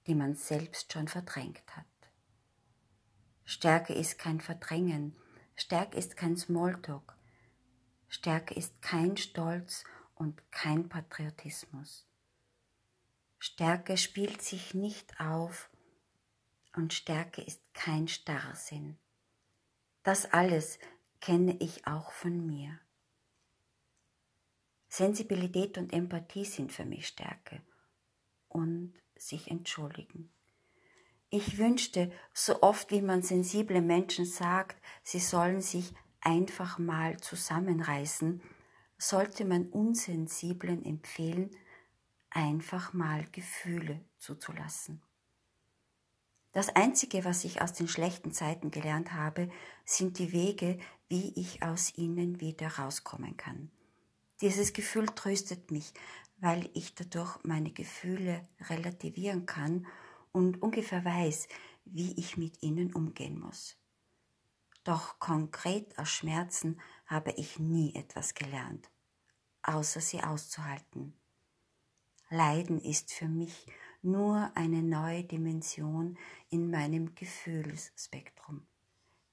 die 0.09 0.15
man 0.15 0.35
selbst 0.35 0.93
schon 0.93 1.07
verdrängt 1.07 1.77
hat. 1.77 1.85
Stärke 3.45 3.93
ist 3.95 4.19
kein 4.19 4.41
Verdrängen, 4.41 5.17
Stärke 5.55 5.97
ist 5.97 6.17
kein 6.17 6.37
Smalltalk, 6.37 7.17
Stärke 8.09 8.55
ist 8.55 8.81
kein 8.81 9.17
Stolz 9.17 9.85
und 10.15 10.51
kein 10.51 10.89
Patriotismus. 10.89 12.07
Stärke 13.39 13.97
spielt 13.97 14.43
sich 14.43 14.75
nicht 14.75 15.21
auf 15.21 15.71
und 16.75 16.93
Stärke 16.93 17.43
ist 17.43 17.63
kein 17.75 18.09
Starrsinn. 18.09 18.99
Das 20.03 20.33
alles 20.33 20.79
kenne 21.21 21.57
ich 21.61 21.87
auch 21.87 22.13
von 22.13 22.47
mir. 22.47 22.79
Sensibilität 24.89 25.77
und 25.77 25.93
Empathie 25.93 26.45
sind 26.45 26.73
für 26.73 26.85
mich 26.85 27.07
Stärke 27.09 27.61
und 28.49 28.95
sich 29.21 29.51
entschuldigen. 29.51 30.31
Ich 31.31 31.59
wünschte, 31.59 32.11
so 32.33 32.63
oft 32.63 32.91
wie 32.91 33.03
man 33.03 33.23
sensible 33.23 33.83
Menschen 33.83 34.25
sagt, 34.25 34.81
sie 35.03 35.21
sollen 35.21 35.61
sich 35.61 35.93
einfach 36.21 36.79
mal 36.79 37.19
zusammenreißen, 37.19 38.43
sollte 38.97 39.45
man 39.45 39.69
Unsensiblen 39.69 40.85
empfehlen, 40.85 41.51
einfach 42.31 42.93
mal 42.93 43.27
Gefühle 43.31 44.01
zuzulassen. 44.17 45.03
Das 46.53 46.75
Einzige, 46.75 47.25
was 47.25 47.45
ich 47.45 47.61
aus 47.61 47.75
den 47.75 47.89
schlechten 47.89 48.33
Zeiten 48.33 48.71
gelernt 48.71 49.13
habe, 49.13 49.51
sind 49.85 50.19
die 50.19 50.33
Wege, 50.33 50.79
wie 51.09 51.33
ich 51.37 51.63
aus 51.63 51.97
ihnen 51.97 52.41
wieder 52.41 52.79
rauskommen 52.79 53.37
kann. 53.37 53.71
Dieses 54.41 54.73
Gefühl 54.73 55.07
tröstet 55.07 55.71
mich, 55.71 55.93
weil 56.41 56.71
ich 56.75 56.95
dadurch 56.95 57.39
meine 57.45 57.73
Gefühle 57.73 58.47
relativieren 58.69 59.47
kann 59.47 59.87
und 60.33 60.63
ungefähr 60.63 61.05
weiß, 61.05 61.49
wie 61.85 62.19
ich 62.19 62.37
mit 62.37 62.63
ihnen 62.63 62.95
umgehen 62.95 63.39
muss. 63.39 63.77
Doch 64.85 65.19
konkret 65.19 65.99
aus 65.99 66.09
Schmerzen 66.11 66.81
habe 67.07 67.33
ich 67.33 67.59
nie 67.59 67.95
etwas 67.95 68.35
gelernt, 68.35 68.91
außer 69.63 70.01
sie 70.01 70.23
auszuhalten. 70.23 71.15
Leiden 72.31 72.81
ist 72.81 73.13
für 73.13 73.29
mich 73.29 73.67
nur 74.03 74.51
eine 74.55 74.83
neue 74.83 75.25
Dimension 75.25 76.19
in 76.51 76.71
meinem 76.71 77.15
Gefühlsspektrum. 77.15 78.67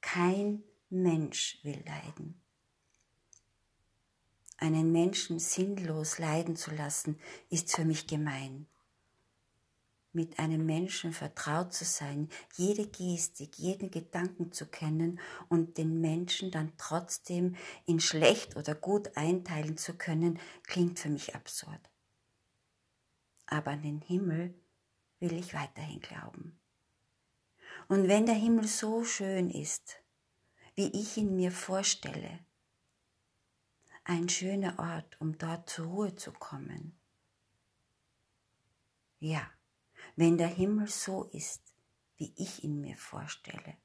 Kein 0.01 0.63
Mensch 0.89 1.59
will 1.63 1.83
leiden. 1.85 2.44
Einen 4.57 4.91
Menschen 4.91 5.39
sinnlos 5.39 6.17
leiden 6.17 6.55
zu 6.55 6.71
lassen, 6.71 7.19
ist 7.49 7.75
für 7.75 7.85
mich 7.85 8.07
gemein. 8.07 8.67
Mit 10.13 10.39
einem 10.39 10.65
Menschen 10.65 11.11
vertraut 11.11 11.73
zu 11.73 11.83
sein, 11.83 12.29
jede 12.55 12.87
Gestik, 12.87 13.57
jeden 13.59 13.91
Gedanken 13.91 14.53
zu 14.53 14.65
kennen 14.65 15.19
und 15.49 15.77
den 15.77 15.99
Menschen 15.99 16.51
dann 16.51 16.71
trotzdem 16.77 17.57
in 17.85 17.99
schlecht 17.99 18.55
oder 18.55 18.75
gut 18.75 19.17
einteilen 19.17 19.75
zu 19.75 19.93
können, 19.97 20.39
klingt 20.63 20.99
für 20.99 21.09
mich 21.09 21.35
absurd. 21.35 21.81
Aber 23.45 23.71
an 23.71 23.81
den 23.81 23.99
Himmel 23.99 24.53
will 25.19 25.33
ich 25.33 25.53
weiterhin 25.53 25.99
glauben. 25.99 26.57
Und 27.89 28.07
wenn 28.07 28.25
der 28.25 28.35
Himmel 28.35 28.67
so 28.67 29.03
schön 29.03 29.49
ist, 29.49 29.97
wie 30.75 30.87
ich 30.87 31.17
ihn 31.17 31.35
mir 31.35 31.51
vorstelle, 31.51 32.39
ein 34.05 34.29
schöner 34.29 34.79
Ort, 34.79 35.19
um 35.19 35.37
dort 35.37 35.69
zur 35.69 35.87
Ruhe 35.87 36.15
zu 36.15 36.31
kommen. 36.31 36.97
Ja, 39.19 39.49
wenn 40.15 40.37
der 40.37 40.47
Himmel 40.47 40.87
so 40.87 41.23
ist, 41.25 41.61
wie 42.17 42.33
ich 42.37 42.63
ihn 42.63 42.79
mir 42.81 42.97
vorstelle, 42.97 43.75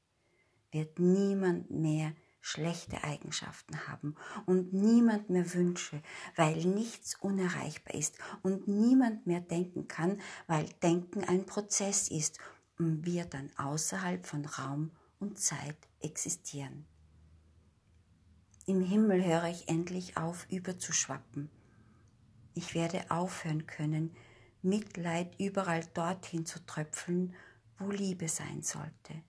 wird 0.71 0.99
niemand 0.99 1.71
mehr 1.71 2.13
schlechte 2.41 3.03
Eigenschaften 3.03 3.89
haben 3.89 4.15
und 4.47 4.73
niemand 4.73 5.31
mehr 5.31 5.53
Wünsche, 5.55 6.03
weil 6.37 6.65
nichts 6.65 7.17
unerreichbar 7.17 7.95
ist 7.95 8.19
und 8.43 8.69
niemand 8.69 9.27
mehr 9.27 9.41
denken 9.41 9.89
kann, 9.89 10.21
weil 10.47 10.67
Denken 10.83 11.25
ein 11.25 11.45
Prozess 11.45 12.09
ist 12.09 12.39
und 12.79 13.05
wir 13.05 13.25
dann 13.25 13.51
außerhalb 13.57 14.27
von 14.27 14.45
Raum 14.45 14.91
und 15.19 15.39
Zeit 15.39 15.77
existieren. 16.01 16.87
Im 18.67 18.81
Himmel 18.83 19.25
höre 19.25 19.49
ich 19.49 19.69
endlich 19.69 20.17
auf, 20.17 20.47
überzuschwappen. 20.51 21.51
Ich 22.55 22.75
werde 22.75 23.11
aufhören 23.11 23.67
können, 23.67 24.15
Mitleid 24.63 25.39
überall 25.41 25.85
dorthin 25.95 26.45
zu 26.45 26.65
tröpfeln, 26.67 27.35
wo 27.79 27.91
Liebe 27.91 28.29
sein 28.29 28.63
sollte. 28.63 29.23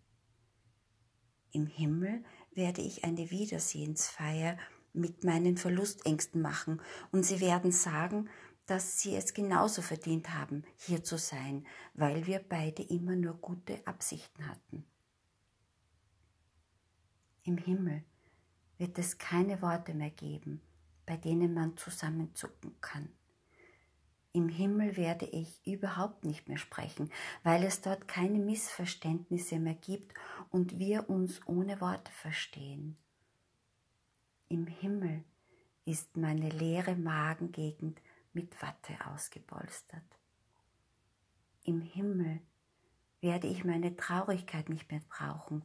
Im 1.52 1.68
Himmel 1.68 2.24
werde 2.54 2.82
ich 2.82 3.04
eine 3.04 3.32
Wiedersehensfeier 3.32 4.58
mit 4.94 5.24
meinen 5.24 5.58
Verlustängsten 5.58 6.42
machen 6.42 6.82
und 7.12 7.24
sie 7.24 7.40
werden 7.40 7.72
sagen, 7.72 8.30
dass 8.66 9.02
sie 9.02 9.16
es 9.16 9.34
genauso 9.34 9.82
verdient 9.82 10.34
haben, 10.34 10.64
hier 10.78 11.04
zu 11.04 11.18
sein, 11.18 11.66
weil 11.94 12.26
wir 12.26 12.40
beide 12.40 12.84
immer 12.84 13.16
nur 13.16 13.34
gute 13.36 13.86
Absichten 13.88 14.48
hatten. 14.48 14.86
Im 17.44 17.58
Himmel 17.58 18.04
wird 18.82 18.98
es 18.98 19.20
keine 19.20 19.62
Worte 19.62 19.94
mehr 19.94 20.10
geben, 20.10 20.60
bei 21.06 21.16
denen 21.16 21.54
man 21.54 21.78
zusammenzucken 21.78 22.74
kann. 22.82 23.10
Im 24.34 24.50
Himmel 24.50 24.98
werde 24.98 25.28
ich 25.28 25.62
überhaupt 25.68 26.26
nicht 26.26 26.48
mehr 26.48 26.58
sprechen, 26.58 27.12
weil 27.44 27.64
es 27.64 27.82
dort 27.82 28.08
keine 28.08 28.40
Missverständnisse 28.40 29.60
mehr 29.60 29.76
gibt 29.76 30.16
und 30.50 30.80
wir 30.80 31.12
uns 31.12 31.46
ohne 31.46 31.80
Worte 31.80 32.12
verstehen. 32.12 32.98
Im 34.50 34.66
Himmel 34.66 35.26
ist 35.86 36.18
meine 36.18 36.50
leere 36.50 36.96
Magengegend 36.96 38.02
mit 38.34 38.60
Watte 38.64 38.96
ausgepolstert. 39.14 40.02
Im 41.66 41.82
Himmel 41.82 42.42
werde 43.20 43.46
ich 43.46 43.64
meine 43.64 43.96
Traurigkeit 43.96 44.70
nicht 44.70 44.90
mehr 44.90 45.04
brauchen, 45.08 45.64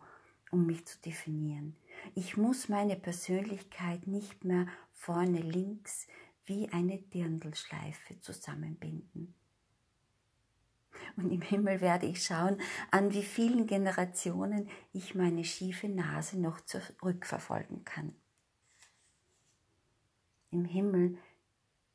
um 0.50 0.66
mich 0.66 0.84
zu 0.84 1.00
definieren. 1.00 1.76
Ich 2.14 2.36
muss 2.36 2.68
meine 2.68 2.96
Persönlichkeit 2.96 4.06
nicht 4.06 4.44
mehr 4.44 4.66
vorne 4.92 5.40
links 5.40 6.06
wie 6.44 6.68
eine 6.70 6.98
Dirndlschleife 6.98 8.20
zusammenbinden. 8.20 9.34
Und 11.16 11.30
im 11.30 11.42
Himmel 11.42 11.80
werde 11.80 12.06
ich 12.06 12.24
schauen, 12.24 12.60
an 12.90 13.12
wie 13.12 13.22
vielen 13.22 13.66
Generationen 13.66 14.68
ich 14.92 15.14
meine 15.14 15.44
schiefe 15.44 15.88
Nase 15.88 16.38
noch 16.38 16.60
zurückverfolgen 16.60 17.84
kann. 17.84 18.14
Im 20.50 20.64
Himmel 20.64 21.18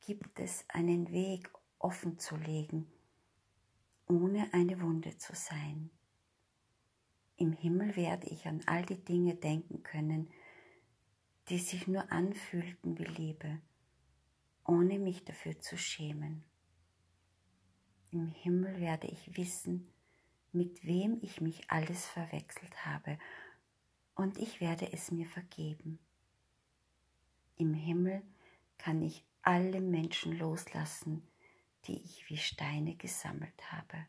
gibt 0.02 0.40
es 0.40 0.66
einen 0.70 1.12
Weg 1.12 1.50
offen 1.80 2.20
zu 2.20 2.36
legen, 2.36 2.88
ohne 4.08 4.54
eine 4.54 4.82
Wunde 4.82 5.18
zu 5.18 5.36
sein. 5.36 5.90
Im 7.42 7.54
Himmel 7.54 7.96
werde 7.96 8.28
ich 8.28 8.46
an 8.46 8.62
all 8.68 8.86
die 8.86 9.04
Dinge 9.04 9.34
denken 9.34 9.82
können, 9.82 10.30
die 11.50 11.58
sich 11.58 11.88
nur 11.88 12.12
anfühlten 12.12 13.00
wie 13.00 13.04
Liebe, 13.04 13.60
ohne 14.64 15.00
mich 15.00 15.26
dafür 15.26 15.60
zu 15.60 15.76
schämen. 15.76 16.44
Im 18.12 18.28
Himmel 18.28 18.80
werde 18.80 19.08
ich 19.08 19.38
wissen, 19.38 19.92
mit 20.52 20.86
wem 20.86 21.18
ich 21.24 21.42
mich 21.42 21.72
alles 21.72 22.06
verwechselt 22.06 22.86
habe, 22.86 23.18
und 24.14 24.38
ich 24.38 24.62
werde 24.62 24.94
es 24.94 25.10
mir 25.10 25.26
vergeben. 25.26 25.98
Im 27.58 27.74
Himmel 27.74 28.22
kann 28.78 29.02
ich 29.02 29.26
alle 29.42 29.82
Menschen 29.82 30.38
loslassen, 30.38 31.28
die 31.86 32.04
ich 32.04 32.30
wie 32.30 32.38
Steine 32.38 32.96
gesammelt 32.98 33.72
habe. 33.72 34.06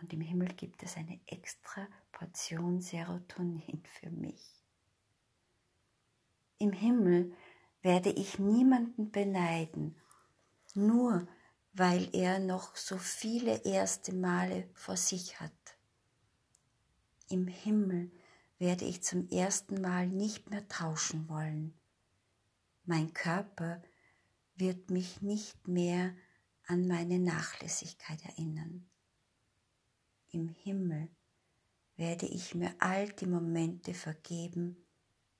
Und 0.00 0.12
im 0.12 0.20
Himmel 0.20 0.48
gibt 0.48 0.82
es 0.82 0.96
eine 0.96 1.20
extra 1.26 1.86
Portion 2.12 2.80
Serotonin 2.80 3.82
für 3.84 4.10
mich. 4.10 4.64
Im 6.58 6.72
Himmel 6.72 7.34
werde 7.82 8.10
ich 8.10 8.38
niemanden 8.38 9.10
beneiden, 9.10 9.96
nur 10.74 11.26
weil 11.72 12.08
er 12.14 12.38
noch 12.38 12.76
so 12.76 12.98
viele 12.98 13.64
erste 13.64 14.14
Male 14.14 14.68
vor 14.74 14.96
sich 14.96 15.40
hat. 15.40 15.52
Im 17.28 17.46
Himmel 17.46 18.10
werde 18.58 18.84
ich 18.84 19.02
zum 19.02 19.28
ersten 19.28 19.80
Mal 19.80 20.08
nicht 20.08 20.50
mehr 20.50 20.66
tauschen 20.68 21.28
wollen, 21.28 21.78
mein 22.88 23.12
Körper 23.12 23.82
wird 24.54 24.88
mich 24.88 25.20
nicht 25.20 25.68
mehr 25.68 26.16
an 26.68 26.88
meine 26.88 27.18
Nachlässigkeit 27.18 28.24
erinnern. 28.24 28.88
Im 30.30 30.48
Himmel 30.48 31.08
werde 31.96 32.26
ich 32.26 32.54
mir 32.54 32.74
all 32.78 33.08
die 33.08 33.26
Momente 33.26 33.94
vergeben, 33.94 34.76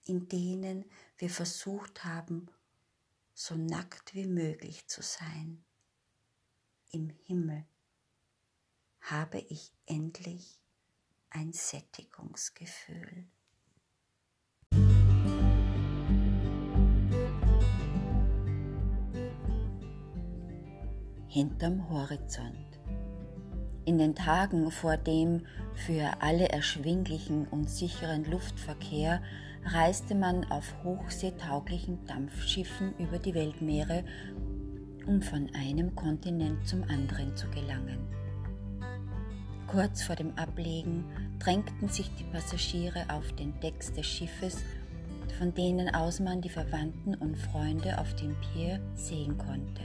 in 0.05 0.29
denen 0.29 0.85
wir 1.19 1.31
versucht 1.31 2.05
haben, 2.05 2.47
so 3.35 3.55
nackt 3.55 4.15
wie 4.15 4.27
möglich 4.27 4.87
zu 4.89 5.03
sein. 5.03 5.65
Im 6.91 7.11
Himmel 7.11 7.67
habe 9.01 9.39
ich 9.39 9.73
endlich 9.87 10.59
ein 11.31 11.53
Sättigungsgefühl. 11.53 13.29
hinterm 21.39 21.89
Horizont. 21.89 22.68
In 23.89 23.97
den 23.97 24.15
Tagen 24.15 24.71
vor 24.71 24.99
dem 24.99 25.47
für 25.73 26.21
alle 26.21 26.51
erschwinglichen 26.51 27.47
und 27.47 27.71
sicheren 27.71 28.31
Luftverkehr 28.31 29.23
reiste 29.65 30.15
man 30.15 30.45
auf 30.51 30.75
hochseetauglichen 30.85 32.05
Dampfschiffen 32.05 32.93
über 32.99 33.19
die 33.19 33.33
Weltmeere, 33.33 34.05
um 35.07 35.23
von 35.23 35.49
einem 35.55 35.97
Kontinent 35.97 36.69
zum 36.69 36.83
anderen 36.83 37.35
zu 37.35 37.49
gelangen. 37.49 38.07
Kurz 39.69 40.03
vor 40.03 40.17
dem 40.17 40.37
Ablegen 40.37 41.07
drängten 41.39 41.89
sich 41.89 42.15
die 42.17 42.25
Passagiere 42.25 43.07
auf 43.09 43.33
den 43.37 43.59
Decks 43.61 43.91
des 43.91 44.05
Schiffes, 44.05 44.59
von 45.39 45.55
denen 45.55 45.95
aus 45.95 46.21
man 46.21 46.43
die 46.43 46.51
Verwandten 46.51 47.15
und 47.15 47.39
Freunde 47.39 47.99
auf 47.99 48.15
dem 48.17 48.37
Pier 48.53 48.81
sehen 48.93 49.39
konnte. 49.39 49.81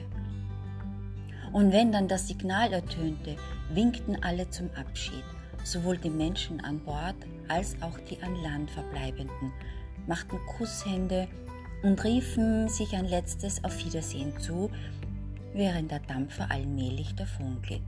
Und 1.53 1.71
wenn 1.71 1.91
dann 1.91 2.07
das 2.07 2.27
Signal 2.27 2.73
ertönte, 2.73 3.37
winkten 3.69 4.17
alle 4.23 4.49
zum 4.49 4.71
Abschied, 4.75 5.23
sowohl 5.63 5.97
die 5.97 6.09
Menschen 6.09 6.59
an 6.65 6.79
Bord 6.79 7.15
als 7.47 7.75
auch 7.81 7.97
die 8.09 8.21
an 8.23 8.35
Land 8.41 8.71
Verbleibenden, 8.71 9.53
machten 10.07 10.39
Kusshände 10.47 11.27
und 11.83 12.03
riefen 12.03 12.67
sich 12.69 12.95
ein 12.95 13.05
letztes 13.05 13.63
Auf 13.63 13.85
Wiedersehen 13.85 14.37
zu, 14.39 14.71
während 15.53 15.91
der 15.91 15.99
Dampfer 15.99 16.49
allmählich 16.49 17.13
davonglitt. 17.15 17.83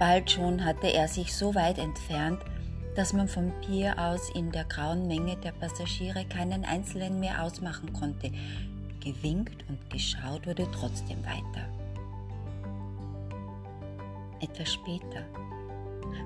Bald 0.00 0.30
schon 0.30 0.64
hatte 0.64 0.88
er 0.88 1.06
sich 1.06 1.34
so 1.34 1.54
weit 1.54 1.78
entfernt, 1.78 2.40
dass 2.96 3.12
man 3.12 3.28
vom 3.28 3.52
Pier 3.60 3.96
aus 3.96 4.30
in 4.34 4.50
der 4.50 4.64
grauen 4.64 5.06
Menge 5.06 5.36
der 5.36 5.52
Passagiere 5.52 6.24
keinen 6.24 6.64
einzelnen 6.64 7.20
mehr 7.20 7.44
ausmachen 7.44 7.92
konnte. 7.92 8.32
Gewinkt 9.00 9.64
und 9.68 9.88
geschaut 9.90 10.46
wurde 10.46 10.66
trotzdem 10.72 11.24
weiter. 11.24 11.77
Etwas 14.40 14.72
später 14.72 15.24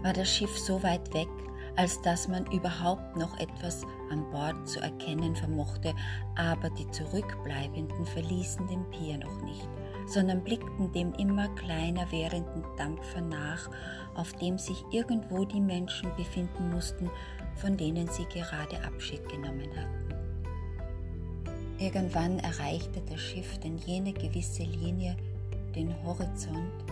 war 0.02 0.12
das 0.12 0.28
Schiff 0.28 0.58
so 0.58 0.82
weit 0.82 1.12
weg, 1.14 1.28
als 1.76 2.00
dass 2.02 2.28
man 2.28 2.44
überhaupt 2.52 3.16
noch 3.16 3.38
etwas 3.38 3.82
an 4.10 4.28
Bord 4.30 4.68
zu 4.68 4.80
erkennen 4.80 5.34
vermochte, 5.34 5.94
aber 6.36 6.68
die 6.70 6.90
Zurückbleibenden 6.90 8.04
verließen 8.06 8.66
den 8.66 8.84
Pier 8.90 9.18
noch 9.18 9.40
nicht, 9.42 9.68
sondern 10.06 10.44
blickten 10.44 10.92
dem 10.92 11.14
immer 11.14 11.48
kleiner 11.54 12.10
werdenden 12.12 12.64
Dampfer 12.76 13.22
nach, 13.22 13.70
auf 14.14 14.32
dem 14.34 14.58
sich 14.58 14.84
irgendwo 14.90 15.44
die 15.44 15.60
Menschen 15.60 16.14
befinden 16.16 16.70
mussten, 16.70 17.10
von 17.56 17.76
denen 17.76 18.08
sie 18.08 18.26
gerade 18.26 18.82
Abschied 18.84 19.26
genommen 19.28 19.70
hatten. 19.74 20.02
Irgendwann 21.78 22.38
erreichte 22.40 23.00
das 23.10 23.20
Schiff 23.20 23.58
denn 23.58 23.78
jene 23.78 24.12
gewisse 24.12 24.62
Linie, 24.62 25.16
den 25.74 25.94
Horizont, 26.04 26.84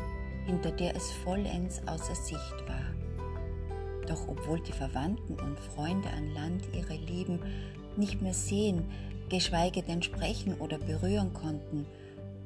hinter 0.51 0.73
der 0.73 0.97
es 0.97 1.13
vollends 1.13 1.81
außer 1.87 2.17
Sicht 2.17 2.57
war. 2.67 2.83
Doch 4.09 4.27
obwohl 4.27 4.61
die 4.61 4.73
Verwandten 4.73 5.35
und 5.35 5.61
Freunde 5.61 6.11
an 6.11 6.35
Land 6.35 6.65
ihre 6.75 6.97
Lieben 6.97 7.39
nicht 7.97 8.21
mehr 8.21 8.35
sehen, 8.35 8.85
geschweige 9.29 9.83
denn 9.83 10.03
sprechen 10.03 10.55
oder 10.55 10.79
berühren 10.79 11.33
konnten, 11.33 11.87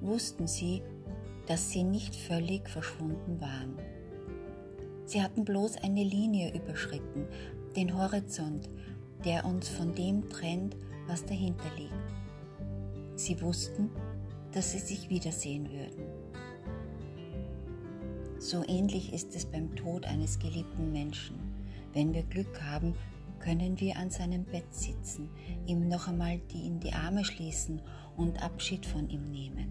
wussten 0.03 0.47
sie, 0.47 0.83
dass 1.47 1.71
sie 1.71 1.83
nicht 1.83 2.15
völlig 2.15 2.69
verschwunden 2.69 3.41
waren. 3.41 3.79
Sie 5.07 5.23
hatten 5.23 5.47
bloß 5.47 5.79
eine 5.79 6.05
Linie 6.05 6.55
überschritten, 6.55 7.27
den 7.75 7.97
Horizont, 7.97 8.69
der 9.25 9.47
uns 9.47 9.71
von 9.71 9.95
dem 9.95 10.29
trennt, 10.29 10.77
was 11.07 11.25
dahinter 11.25 11.71
liegt. 11.79 13.19
Sie 13.19 13.41
wussten, 13.41 13.89
dass 14.53 14.73
sie 14.73 14.79
sich 14.79 15.09
wiedersehen 15.09 15.71
würden. 15.71 16.14
So 18.45 18.63
ähnlich 18.69 19.15
ist 19.15 19.35
es 19.35 19.47
beim 19.47 19.75
Tod 19.75 20.05
eines 20.05 20.39
geliebten 20.39 20.93
Menschen. 20.93 21.35
Wenn 21.95 22.13
wir 22.13 22.25
Glück 22.25 22.61
haben, 22.61 22.95
können 23.39 23.81
wir 23.81 23.97
an 23.97 24.11
seinem 24.11 24.45
Bett 24.45 24.67
sitzen, 24.71 25.31
ihm 25.67 25.89
noch 25.89 26.09
einmal 26.09 26.39
die 26.53 26.67
in 26.67 26.79
die 26.79 26.93
Arme 26.93 27.25
schließen 27.25 27.81
und 28.19 28.43
Abschied 28.43 28.85
von 28.85 29.09
ihm 29.09 29.31
nehmen. 29.31 29.71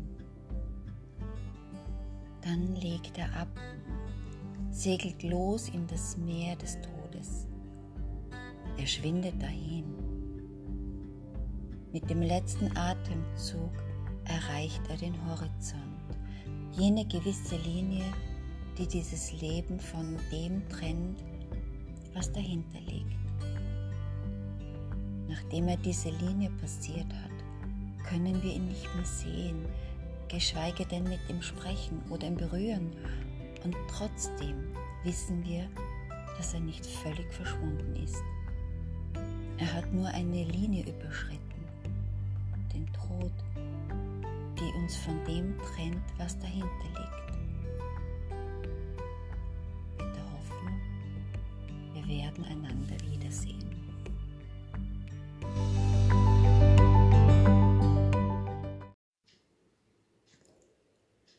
Dann 2.41 2.75
legt 2.77 3.15
er 3.19 3.31
ab, 3.39 3.59
segelt 4.71 5.21
los 5.21 5.69
in 5.69 5.85
das 5.85 6.17
Meer 6.17 6.55
des 6.55 6.79
Todes. 6.81 7.47
Er 8.79 8.87
schwindet 8.87 9.39
dahin. 9.39 9.85
Mit 11.91 12.09
dem 12.09 12.23
letzten 12.23 12.75
Atemzug 12.75 13.71
erreicht 14.25 14.81
er 14.89 14.97
den 14.97 15.13
Horizont, 15.27 16.17
jene 16.71 17.05
gewisse 17.05 17.57
Linie, 17.57 18.05
die 18.77 18.87
dieses 18.87 19.31
Leben 19.41 19.79
von 19.79 20.17
dem 20.31 20.67
trennt, 20.69 21.23
was 22.13 22.31
dahinter 22.31 22.79
liegt. 22.81 23.17
Nachdem 25.27 25.67
er 25.67 25.77
diese 25.77 26.09
Linie 26.09 26.49
passiert 26.61 27.11
hat, 27.13 28.07
können 28.07 28.41
wir 28.43 28.53
ihn 28.53 28.67
nicht 28.67 28.93
mehr 28.95 29.05
sehen, 29.05 29.65
geschweige 30.27 30.85
denn 30.85 31.03
mit 31.03 31.19
ihm 31.29 31.41
sprechen 31.41 32.01
oder 32.09 32.27
ihn 32.27 32.35
berühren. 32.35 32.91
Und 33.63 33.75
trotzdem 33.87 34.55
wissen 35.03 35.43
wir, 35.45 35.67
dass 36.37 36.53
er 36.53 36.59
nicht 36.59 36.85
völlig 36.85 37.31
verschwunden 37.33 37.95
ist. 37.95 38.21
Er 39.57 39.73
hat 39.73 39.93
nur 39.93 40.07
eine 40.07 40.43
Linie 40.43 40.83
überschritten, 40.83 41.39
den 42.73 42.87
Tod, 42.93 43.31
die 44.59 44.77
uns 44.79 44.97
von 44.97 45.23
dem 45.25 45.55
trennt, 45.59 46.03
was 46.17 46.37
dahinter 46.39 46.67
liegt. 46.89 47.22
Werden 52.13 52.45
einander 52.45 52.95
wiedersehen. 53.11 53.63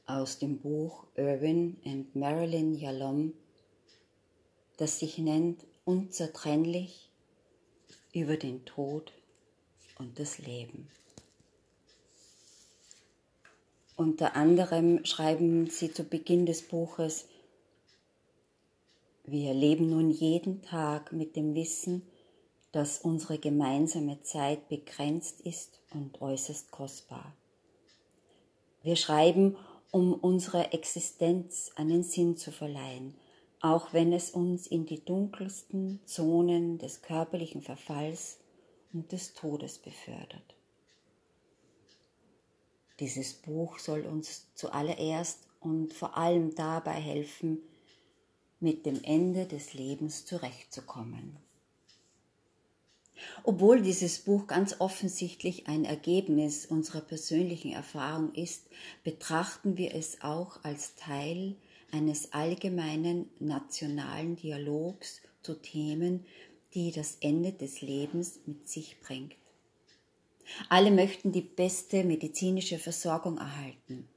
aus 0.06 0.38
dem 0.38 0.58
Buch 0.58 1.06
Irwin 1.16 1.76
and 1.84 2.14
Marilyn 2.14 2.74
Yalom, 2.74 3.34
das 4.76 4.98
sich 4.98 5.18
nennt 5.18 5.66
Unzertrennlich 5.84 7.10
über 8.14 8.38
den 8.38 8.64
Tod 8.64 9.12
und 9.98 10.18
das 10.18 10.38
Leben. 10.38 10.88
Unter 13.96 14.34
anderem 14.34 15.04
schreiben 15.04 15.68
sie 15.68 15.92
zu 15.92 16.04
Beginn 16.04 16.46
des 16.46 16.62
Buches, 16.62 17.26
wir 19.26 19.54
leben 19.54 19.88
nun 19.88 20.10
jeden 20.10 20.62
Tag 20.62 21.12
mit 21.12 21.34
dem 21.34 21.54
Wissen, 21.54 22.02
dass 22.72 22.98
unsere 22.98 23.38
gemeinsame 23.38 24.20
Zeit 24.22 24.68
begrenzt 24.68 25.40
ist 25.40 25.80
und 25.92 26.20
äußerst 26.20 26.70
kostbar. 26.70 27.34
Wir 28.82 28.96
schreiben, 28.96 29.56
um 29.90 30.12
unserer 30.12 30.74
Existenz 30.74 31.70
einen 31.76 32.02
Sinn 32.02 32.37
zu 32.37 32.52
verleihen, 32.52 33.14
auch 33.60 33.94
wenn 33.94 34.12
es 34.12 34.30
uns 34.30 34.66
in 34.66 34.84
die 34.84 35.02
dunkelsten 35.02 36.00
Zonen 36.04 36.76
des 36.76 37.00
körperlichen 37.00 37.62
Verfalls 37.62 38.38
und 38.92 39.10
des 39.12 39.32
Todes 39.32 39.78
befördert. 39.78 40.54
Dieses 43.00 43.32
Buch 43.32 43.78
soll 43.78 44.02
uns 44.02 44.48
zuallererst 44.54 45.48
und 45.60 45.94
vor 45.94 46.16
allem 46.18 46.54
dabei 46.54 46.92
helfen, 46.92 47.62
mit 48.60 48.86
dem 48.86 49.02
Ende 49.02 49.46
des 49.46 49.74
Lebens 49.74 50.24
zurechtzukommen. 50.24 51.36
Obwohl 53.42 53.80
dieses 53.80 54.18
Buch 54.18 54.46
ganz 54.46 54.80
offensichtlich 54.80 55.66
ein 55.66 55.84
Ergebnis 55.84 56.66
unserer 56.66 57.00
persönlichen 57.00 57.72
Erfahrung 57.72 58.34
ist, 58.34 58.66
betrachten 59.02 59.76
wir 59.76 59.94
es 59.94 60.22
auch 60.22 60.62
als 60.64 60.94
Teil 60.96 61.56
eines 61.92 62.32
allgemeinen 62.32 63.30
nationalen 63.38 64.36
Dialogs 64.36 65.20
zu 65.42 65.54
Themen, 65.54 66.24
die 66.74 66.90
das 66.90 67.18
Ende 67.20 67.52
des 67.52 67.82
Lebens 67.82 68.40
mit 68.46 68.68
sich 68.68 68.98
bringt. 69.00 69.36
Alle 70.68 70.90
möchten 70.90 71.32
die 71.32 71.40
beste 71.40 72.04
medizinische 72.04 72.78
Versorgung 72.78 73.38
erhalten, 73.38 74.08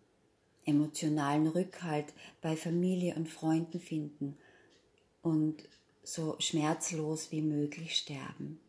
emotionalen 0.68 1.48
Rückhalt 1.48 2.14
bei 2.42 2.56
Familie 2.56 3.16
und 3.16 3.28
Freunden 3.28 3.80
finden 3.80 4.38
und 5.22 5.64
so 6.04 6.36
schmerzlos 6.40 7.32
wie 7.32 7.42
möglich 7.42 7.96
sterben. 7.96 8.60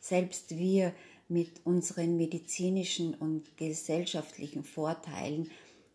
Selbst 0.00 0.56
wir 0.56 0.94
mit 1.28 1.64
unseren 1.64 2.16
medizinischen 2.16 3.14
und 3.14 3.56
gesellschaftlichen 3.56 4.64
Vorteilen 4.64 5.50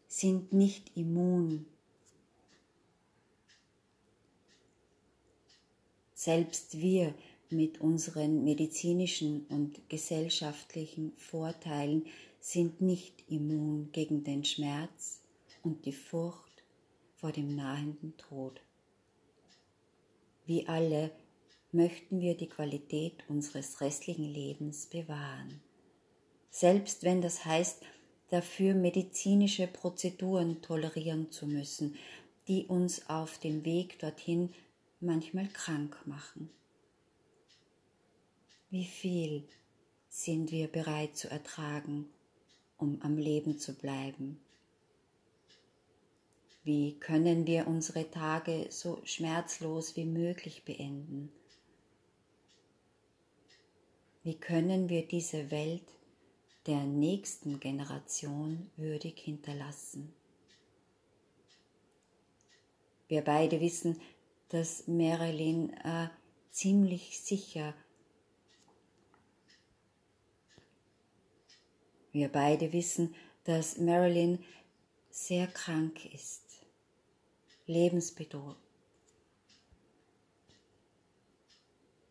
sind 0.08 0.54
nicht 0.54 0.96
immun. 0.96 1.66
Selbst 6.14 6.80
wir 6.80 7.14
mit 7.50 7.82
unseren 7.82 8.44
medizinischen 8.44 9.46
und 9.50 9.90
gesellschaftlichen 9.90 11.12
Vorteilen 11.18 12.06
sind 12.46 12.80
nicht 12.80 13.24
immun 13.28 13.92
gegen 13.92 14.24
den 14.24 14.46
Schmerz 14.46 15.20
und 15.64 15.84
die 15.88 15.92
Furcht 15.92 16.64
vor 17.16 17.32
dem 17.32 17.56
nahenden 17.56 18.16
Tod. 18.18 18.62
Wie 20.46 20.68
alle 20.68 21.10
möchten 21.72 22.22
wir 22.22 22.38
die 22.38 22.48
Qualität 22.48 23.24
unseres 23.30 23.82
restlichen 23.82 24.26
Lebens 24.32 24.86
bewahren. 24.86 25.60
Selbst 26.52 27.02
wenn 27.02 27.20
das 27.20 27.46
heißt, 27.46 27.82
dafür 28.30 28.76
medizinische 28.76 29.66
Prozeduren 29.66 30.62
tolerieren 30.62 31.32
zu 31.32 31.48
müssen, 31.48 31.96
die 32.48 32.66
uns 32.68 33.10
auf 33.10 33.40
dem 33.40 33.66
Weg 33.66 33.98
dorthin 33.98 34.54
manchmal 35.00 35.48
krank 35.48 35.98
machen. 36.06 36.52
Wie 38.70 38.86
viel 38.86 39.48
sind 40.10 40.52
wir 40.52 40.68
bereit 40.68 41.18
zu 41.18 41.28
ertragen, 41.28 42.08
um 42.86 43.02
am 43.02 43.18
Leben 43.18 43.58
zu 43.58 43.74
bleiben? 43.74 44.40
Wie 46.64 46.94
können 47.00 47.48
wir 47.48 47.66
unsere 47.68 48.10
Tage 48.12 48.68
so 48.70 49.02
schmerzlos 49.04 49.96
wie 49.96 50.06
möglich 50.06 50.66
beenden? 50.66 51.32
Wie 54.24 54.36
können 54.36 54.90
wir 54.90 55.08
diese 55.08 55.50
Welt 55.50 55.88
der 56.68 56.84
nächsten 56.84 57.60
Generation 57.60 58.70
würdig 58.78 59.20
hinterlassen? 59.20 60.14
Wir 63.08 63.22
beide 63.22 63.62
wissen, 63.62 64.00
dass 64.50 64.88
Marilyn 64.88 65.74
äh, 65.74 66.10
ziemlich 66.52 67.20
sicher 67.20 67.74
Wir 72.16 72.30
beide 72.30 72.72
wissen, 72.72 73.14
dass 73.44 73.78
Marilyn 73.78 74.42
sehr 75.10 75.48
krank 75.48 76.06
ist, 76.14 76.44
lebensbedrohlich. 77.68 78.56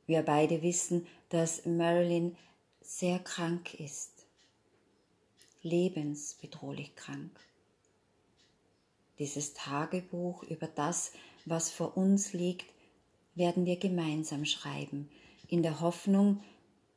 Wir 0.06 0.20
beide 0.20 0.60
wissen, 0.60 1.06
dass 1.30 1.64
Marilyn 1.64 2.36
sehr 2.82 3.18
krank 3.18 3.80
ist, 3.80 4.26
lebensbedrohlich 5.62 6.94
krank. 6.96 7.40
Dieses 9.18 9.54
Tagebuch 9.54 10.42
über 10.42 10.66
das, 10.66 11.12
was 11.46 11.70
vor 11.70 11.96
uns 11.96 12.34
liegt, 12.34 12.66
werden 13.36 13.64
wir 13.64 13.78
gemeinsam 13.78 14.44
schreiben, 14.44 15.08
in 15.48 15.62
der 15.62 15.80
Hoffnung, 15.80 16.44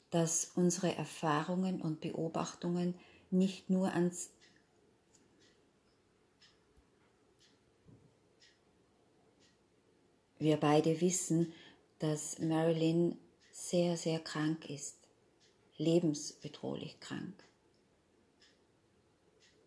dass 0.10 0.52
unsere 0.56 0.96
Erfahrungen 0.96 1.82
und 1.82 2.02
Beobachtungen 2.02 2.96
nicht 3.30 3.70
nur 3.70 3.94
ans 3.94 4.32
Wir 10.40 10.58
beide 10.58 11.02
wissen, 11.02 11.52
dass 11.98 12.38
Marilyn 12.38 13.18
sehr, 13.52 13.98
sehr 13.98 14.20
krank 14.20 14.70
ist, 14.70 14.98
lebensbedrohlich 15.78 17.00
krank. 17.00 17.44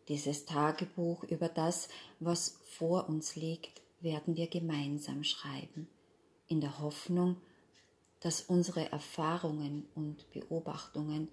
Dieses 0.07 0.45
Tagebuch 0.45 1.25
über 1.25 1.49
das, 1.49 1.89
was 2.21 2.61
vor 2.65 3.09
uns 3.09 3.35
liegt, 3.35 3.83
werden 4.01 4.37
wir 4.37 4.47
gemeinsam 4.47 5.25
schreiben, 5.25 5.89
in 6.47 6.61
der 6.61 6.79
Hoffnung, 6.79 7.37
dass 8.21 8.43
unsere 8.43 8.91
Erfahrungen 8.93 9.89
und 9.95 10.31
Beobachtungen 10.31 11.29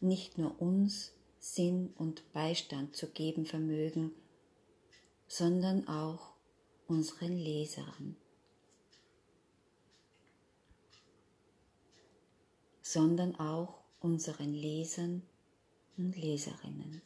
nicht 0.00 0.38
nur 0.38 0.60
uns 0.60 1.12
Sinn 1.38 1.92
und 1.96 2.32
Beistand 2.32 2.96
zu 2.96 3.08
geben 3.08 3.44
vermögen, 3.46 4.12
sondern 5.26 5.86
auch 5.88 6.34
unseren 6.86 7.36
Lesern. 7.36 8.16
sondern 12.88 13.38
auch 13.38 13.82
unseren 14.00 14.54
Lesern 14.54 15.22
und 15.98 16.16
Leserinnen. 16.16 17.02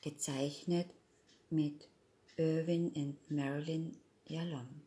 Gezeichnet 0.00 0.88
mit 1.50 1.90
Irwin 2.38 2.88
und 2.92 3.30
Marilyn 3.30 3.98
Yalom. 4.26 4.83